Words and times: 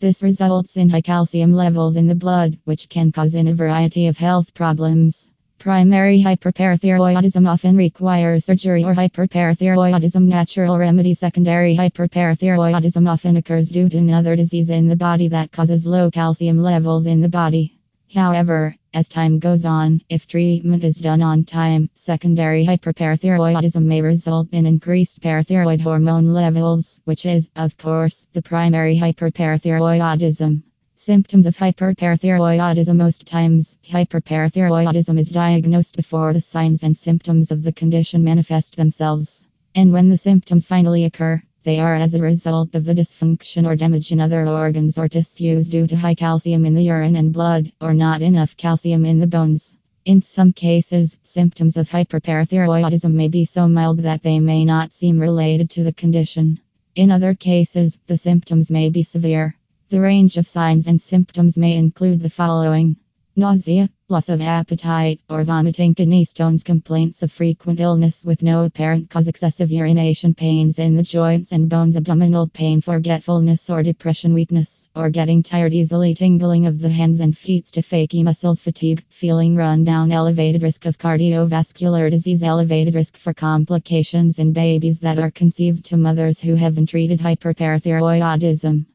This 0.00 0.22
results 0.22 0.78
in 0.78 0.88
high 0.88 1.02
calcium 1.02 1.52
levels 1.52 1.98
in 1.98 2.06
the 2.06 2.14
blood, 2.14 2.56
which 2.64 2.88
can 2.88 3.12
cause 3.12 3.34
in 3.34 3.48
a 3.48 3.54
variety 3.54 4.06
of 4.06 4.16
health 4.16 4.54
problems. 4.54 5.28
Primary 5.58 6.22
hyperparathyroidism 6.22 7.46
often 7.46 7.76
requires 7.76 8.46
surgery 8.46 8.82
or 8.82 8.94
hyperparathyroidism 8.94 10.22
natural 10.22 10.78
remedy. 10.78 11.12
Secondary 11.12 11.76
hyperparathyroidism 11.76 13.06
often 13.06 13.36
occurs 13.36 13.68
due 13.68 13.90
to 13.90 13.98
another 13.98 14.36
disease 14.36 14.70
in 14.70 14.88
the 14.88 14.96
body 14.96 15.28
that 15.28 15.52
causes 15.52 15.84
low 15.84 16.10
calcium 16.10 16.56
levels 16.56 17.06
in 17.06 17.20
the 17.20 17.28
body. 17.28 17.79
However, 18.14 18.74
as 18.92 19.08
time 19.08 19.38
goes 19.38 19.64
on, 19.64 20.00
if 20.08 20.26
treatment 20.26 20.82
is 20.82 20.96
done 20.96 21.22
on 21.22 21.44
time, 21.44 21.88
secondary 21.94 22.66
hyperparathyroidism 22.66 23.84
may 23.84 24.02
result 24.02 24.48
in 24.50 24.66
increased 24.66 25.20
parathyroid 25.20 25.80
hormone 25.80 26.32
levels, 26.32 27.00
which 27.04 27.24
is, 27.24 27.48
of 27.54 27.76
course, 27.76 28.26
the 28.32 28.42
primary 28.42 28.96
hyperparathyroidism. 28.98 30.64
Symptoms 30.96 31.46
of 31.46 31.56
hyperparathyroidism 31.56 32.96
Most 32.96 33.26
times, 33.26 33.76
hyperparathyroidism 33.88 35.16
is 35.16 35.28
diagnosed 35.28 35.96
before 35.96 36.32
the 36.32 36.40
signs 36.40 36.82
and 36.82 36.98
symptoms 36.98 37.52
of 37.52 37.62
the 37.62 37.72
condition 37.72 38.24
manifest 38.24 38.74
themselves. 38.74 39.46
And 39.76 39.92
when 39.92 40.08
the 40.08 40.18
symptoms 40.18 40.66
finally 40.66 41.04
occur, 41.04 41.40
they 41.62 41.78
are 41.78 41.94
as 41.94 42.14
a 42.14 42.22
result 42.22 42.74
of 42.74 42.84
the 42.84 42.94
dysfunction 42.94 43.66
or 43.66 43.76
damage 43.76 44.12
in 44.12 44.20
other 44.20 44.46
organs 44.48 44.96
or 44.96 45.08
tissues 45.08 45.68
due 45.68 45.86
to 45.86 45.96
high 45.96 46.14
calcium 46.14 46.64
in 46.64 46.74
the 46.74 46.84
urine 46.84 47.16
and 47.16 47.32
blood, 47.32 47.70
or 47.80 47.92
not 47.92 48.22
enough 48.22 48.56
calcium 48.56 49.04
in 49.04 49.18
the 49.18 49.26
bones. 49.26 49.74
In 50.06 50.22
some 50.22 50.52
cases, 50.52 51.18
symptoms 51.22 51.76
of 51.76 51.90
hyperparathyroidism 51.90 53.12
may 53.12 53.28
be 53.28 53.44
so 53.44 53.68
mild 53.68 53.98
that 53.98 54.22
they 54.22 54.40
may 54.40 54.64
not 54.64 54.94
seem 54.94 55.18
related 55.18 55.68
to 55.70 55.84
the 55.84 55.92
condition. 55.92 56.58
In 56.94 57.10
other 57.10 57.34
cases, 57.34 57.98
the 58.06 58.16
symptoms 58.16 58.70
may 58.70 58.88
be 58.88 59.02
severe. 59.02 59.54
The 59.90 60.00
range 60.00 60.38
of 60.38 60.48
signs 60.48 60.86
and 60.86 61.00
symptoms 61.00 61.58
may 61.58 61.76
include 61.76 62.20
the 62.20 62.30
following 62.30 62.96
nausea, 63.36 63.90
loss 64.10 64.28
of 64.28 64.40
appetite, 64.40 65.20
or 65.30 65.44
vomiting, 65.44 65.94
kidney 65.94 66.24
stones, 66.24 66.64
complaints 66.64 67.22
of 67.22 67.30
frequent 67.30 67.78
illness 67.78 68.24
with 68.24 68.42
no 68.42 68.64
apparent 68.64 69.08
cause, 69.08 69.28
excessive 69.28 69.70
urination, 69.70 70.34
pains 70.34 70.80
in 70.80 70.96
the 70.96 71.02
joints 71.02 71.52
and 71.52 71.68
bones, 71.68 71.96
abdominal 71.96 72.48
pain, 72.48 72.80
forgetfulness 72.80 73.70
or 73.70 73.82
depression, 73.84 74.34
weakness, 74.34 74.88
or 74.96 75.10
getting 75.10 75.42
tired 75.42 75.72
easily, 75.72 76.12
tingling 76.12 76.66
of 76.66 76.80
the 76.80 76.88
hands 76.88 77.20
and 77.20 77.38
feet, 77.38 77.68
stiff 77.68 77.92
muscles, 78.14 78.58
fatigue, 78.58 79.04
feeling 79.08 79.54
run 79.54 79.84
down, 79.84 80.10
elevated 80.10 80.62
risk 80.62 80.86
of 80.86 80.98
cardiovascular 80.98 82.10
disease, 82.10 82.42
elevated 82.42 82.94
risk 82.96 83.16
for 83.16 83.32
complications 83.32 84.40
in 84.40 84.52
babies 84.52 84.98
that 84.98 85.18
are 85.18 85.30
conceived 85.30 85.84
to 85.84 85.96
mothers 85.96 86.40
who 86.40 86.56
have 86.56 86.74
been 86.74 86.86
treated 86.86 87.20
hyperparathyroidism. 87.20 88.86